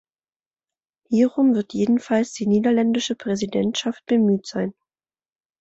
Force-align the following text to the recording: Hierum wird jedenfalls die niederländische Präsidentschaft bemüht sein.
Hierum 1.09 1.53
wird 1.53 1.73
jedenfalls 1.75 2.33
die 2.33 2.47
niederländische 2.47 3.13
Präsidentschaft 3.13 4.03
bemüht 4.07 4.47
sein. 4.47 4.73